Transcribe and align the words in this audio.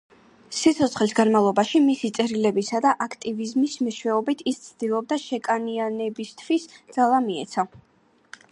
სიცოცხლის 0.59 1.11
განმავლობაში, 1.17 1.81
მისი 1.89 2.09
წერილებისა 2.17 2.81
და 2.85 2.93
აქტივიზმის 3.07 3.75
მეშვეობით 3.89 4.43
ის 4.53 4.59
ცდილობდა 4.69 5.21
შავკანიანებისთვის 5.27 6.69
ძალა 6.97 7.21
მიეცა. 7.29 7.71